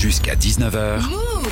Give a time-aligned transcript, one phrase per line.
[0.00, 1.00] Jusqu'à 19h,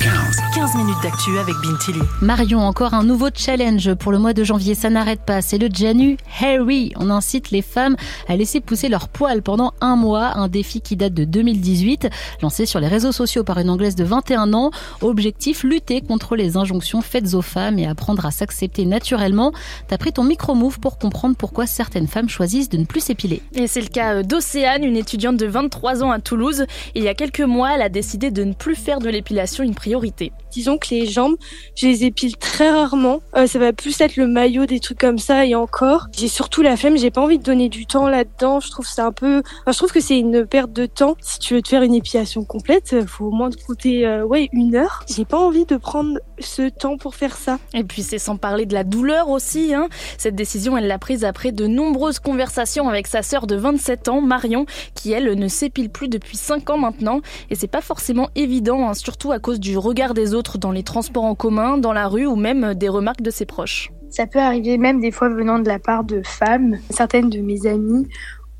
[0.00, 0.32] 15.
[0.54, 2.00] 15 minutes d'actu avec Bintili.
[2.20, 4.74] Marion, encore un nouveau challenge pour le mois de janvier.
[4.74, 5.42] Ça n'arrête pas.
[5.42, 6.92] C'est le Janu Harry.
[6.96, 7.94] On incite les femmes
[8.26, 10.36] à laisser pousser leurs poils pendant un mois.
[10.36, 12.08] Un défi qui date de 2018,
[12.42, 14.72] lancé sur les réseaux sociaux par une Anglaise de 21 ans.
[15.02, 19.52] Objectif, lutter contre les injonctions faites aux femmes et apprendre à s'accepter naturellement.
[19.86, 23.40] T'as pris ton micro-move pour comprendre pourquoi certaines femmes choisissent de ne plus s'épiler.
[23.54, 26.66] Et c'est le cas d'Océane, une étudiante de 23 ans à Toulouse.
[26.96, 29.74] Il y a quelques mois, elle a décidé de ne plus faire de l'épilation une
[29.74, 30.32] priorité.
[30.50, 31.36] Disons que les jambes,
[31.74, 33.20] je les épile très rarement.
[33.36, 36.08] Euh, ça va plus être le maillot, des trucs comme ça et encore.
[36.16, 38.60] J'ai surtout la flemme, j'ai pas envie de donner du temps là-dedans.
[38.60, 41.16] Je trouve c'est un peu, enfin, je trouve que c'est une perte de temps.
[41.20, 44.48] Si tu veux te faire une épilation complète, faut au moins te compter euh, ouais
[44.52, 45.04] une heure.
[45.08, 47.58] J'ai pas envie de prendre ce temps pour faire ça.
[47.74, 49.74] Et puis c'est sans parler de la douleur aussi.
[49.74, 49.88] Hein.
[50.18, 54.20] Cette décision, elle l'a prise après de nombreuses conversations avec sa sœur de 27 ans,
[54.20, 57.20] Marion, qui elle ne s'épile plus depuis 5 ans maintenant.
[57.50, 60.82] Et c'est pas forcément évident, hein, surtout à cause du regard des autres dans les
[60.82, 63.90] transports en commun, dans la rue ou même des remarques de ses proches.
[64.10, 67.66] Ça peut arriver même des fois venant de la part de femmes, certaines de mes
[67.66, 68.06] amies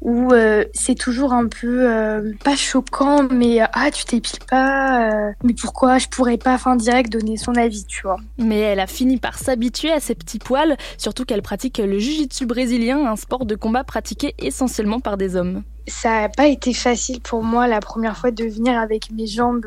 [0.03, 5.33] où euh, c'est toujours un peu euh, pas choquant mais ah tu t'épiles pas euh,
[5.45, 8.89] mais pourquoi je pourrais pas fin direct donner son avis tu vois mais elle a
[8.89, 13.47] fini par s'habituer à ses petits poils surtout qu'elle pratique le jiu-jitsu brésilien un sport
[13.47, 17.81] de combat pratiqué essentiellement par des hommes ça n'a pas été facile pour moi la
[17.81, 19.67] première fois de venir avec mes jambes,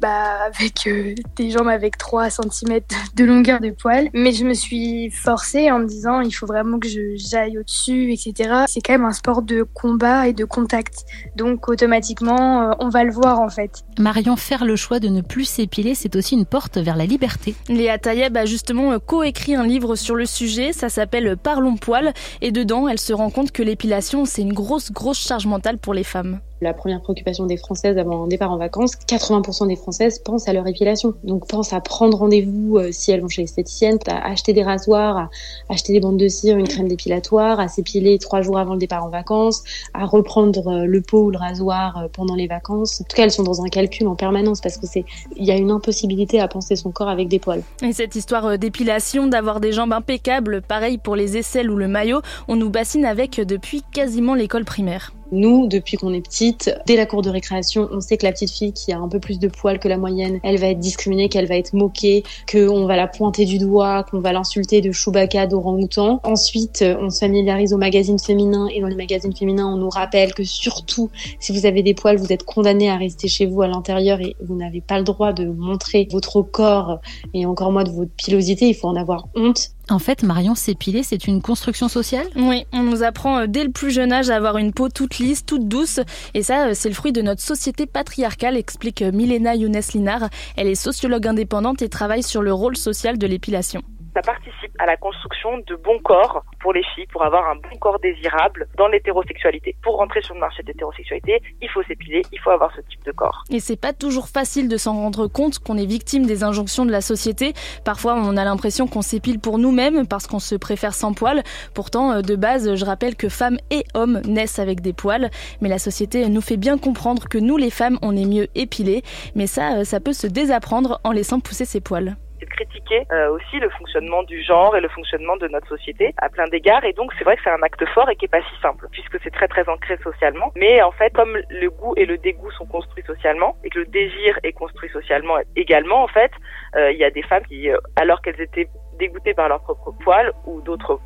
[0.00, 2.80] bah, avec euh, des jambes avec 3 cm
[3.14, 4.08] de longueur de poil.
[4.14, 8.64] Mais je me suis forcée en me disant il faut vraiment que j'aille au-dessus, etc.
[8.66, 11.04] C'est quand même un sport de combat et de contact.
[11.34, 13.82] Donc automatiquement, euh, on va le voir en fait.
[13.98, 17.54] Marion, faire le choix de ne plus s'épiler, c'est aussi une porte vers la liberté.
[17.68, 20.72] Léa Tayeb a justement euh, coécrit un livre sur le sujet.
[20.72, 22.12] Ça s'appelle Parlons poil.
[22.40, 25.46] Et dedans, elle se rend compte que l'épilation, c'est une grosse, grosse charge
[25.80, 29.76] pour les femmes la première préoccupation des Françaises avant un départ en vacances, 80% des
[29.76, 31.14] Françaises pensent à leur épilation.
[31.24, 35.16] Donc pensent à prendre rendez-vous euh, si elles vont chez l'esthéticienne, à acheter des rasoirs,
[35.16, 35.30] à
[35.68, 39.04] acheter des bandes de cire, une crème dépilatoire, à s'épiler trois jours avant le départ
[39.04, 39.62] en vacances,
[39.92, 43.00] à reprendre euh, le pot ou le rasoir euh, pendant les vacances.
[43.00, 45.04] En tout cas, elles sont dans un calcul en permanence parce que c'est
[45.36, 47.62] il y a une impossibilité à penser son corps avec des poils.
[47.82, 52.22] Et cette histoire d'épilation, d'avoir des jambes impeccables, pareil pour les aisselles ou le maillot,
[52.48, 55.15] on nous bassine avec depuis quasiment l'école primaire.
[55.32, 58.50] Nous, depuis qu'on est petite, dès la cour de récréation, on sait que la petite
[58.50, 61.28] fille qui a un peu plus de poils que la moyenne, elle va être discriminée,
[61.28, 65.46] qu'elle va être moquée, qu'on va la pointer du doigt, qu'on va l'insulter de Chewbacca,
[65.46, 66.20] d'orang-outan.
[66.22, 70.32] Ensuite, on se familiarise aux magazines féminins et dans les magazines féminins, on nous rappelle
[70.32, 71.10] que surtout,
[71.40, 74.36] si vous avez des poils, vous êtes condamné à rester chez vous à l'intérieur et
[74.40, 77.00] vous n'avez pas le droit de montrer votre corps
[77.34, 78.68] et encore moins de votre pilosité.
[78.68, 79.70] Il faut en avoir honte.
[79.88, 82.26] En fait, Marion, s'épiler, c'est une construction sociale?
[82.34, 85.18] Oui, on nous apprend euh, dès le plus jeune âge à avoir une peau toute
[85.18, 86.00] lisse, toute douce.
[86.34, 90.28] Et ça, euh, c'est le fruit de notre société patriarcale, explique euh, Milena Younes Linar.
[90.56, 93.82] Elle est sociologue indépendante et travaille sur le rôle social de l'épilation
[94.16, 97.76] ça participe à la construction de bons corps pour les filles, pour avoir un bon
[97.78, 99.76] corps désirable dans l'hétérosexualité.
[99.82, 103.04] Pour rentrer sur le marché de l'hétérosexualité, il faut s'épiler, il faut avoir ce type
[103.04, 103.44] de corps.
[103.50, 106.92] Et c'est pas toujours facile de s'en rendre compte qu'on est victime des injonctions de
[106.92, 107.52] la société.
[107.84, 111.42] Parfois, on a l'impression qu'on s'épile pour nous-mêmes parce qu'on se préfère sans poils.
[111.74, 115.68] Pourtant, euh, de base, je rappelle que femmes et hommes naissent avec des poils, mais
[115.68, 119.02] la société nous fait bien comprendre que nous, les femmes, on est mieux épilées.
[119.34, 122.16] Mais ça, euh, ça peut se désapprendre en laissant pousser ses poils
[122.56, 126.48] critiquer euh, aussi le fonctionnement du genre et le fonctionnement de notre société à plein
[126.48, 126.84] d'égards.
[126.84, 128.88] Et donc, c'est vrai que c'est un acte fort et qui est pas si simple,
[128.90, 130.52] puisque c'est très très ancré socialement.
[130.56, 133.86] Mais en fait, comme le goût et le dégoût sont construits socialement et que le
[133.86, 136.32] désir est construit socialement également, en fait,
[136.76, 138.68] euh, il y a des femmes qui, euh, alors qu'elles étaient
[138.98, 140.98] dégoûtées par leur propre poil ou d'autres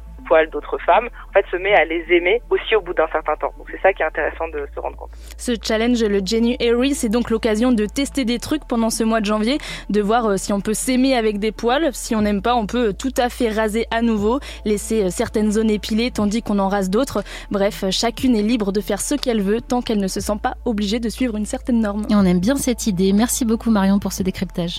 [0.50, 3.53] d'autres femmes, en fait, se met à les aimer aussi au bout d'un certain temps.
[3.58, 5.10] Donc c'est ça qui est intéressant de se rendre compte.
[5.36, 9.20] Ce challenge, le Jenny Harry, c'est donc l'occasion de tester des trucs pendant ce mois
[9.20, 11.91] de janvier, de voir euh, si on peut s'aimer avec des poils.
[11.92, 15.53] Si on n'aime pas, on peut tout à fait raser à nouveau, laisser euh, certaines
[15.53, 17.22] zones épilées tandis qu'on en rase d'autres.
[17.50, 20.54] Bref, chacune est libre de faire ce qu'elle veut tant qu'elle ne se sent pas
[20.64, 22.06] obligée de suivre une certaine norme.
[22.10, 23.12] Et on aime bien cette idée.
[23.12, 24.78] Merci beaucoup Marion pour ce décryptage.